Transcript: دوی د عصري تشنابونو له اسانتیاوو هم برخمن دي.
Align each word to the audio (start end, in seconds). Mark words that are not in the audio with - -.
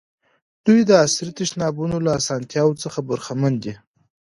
دوی 0.65 0.79
د 0.85 0.91
عصري 1.03 1.31
تشنابونو 1.39 1.95
له 2.05 2.11
اسانتیاوو 2.19 2.81
هم 2.93 3.03
برخمن 3.09 3.53
دي. 3.63 3.73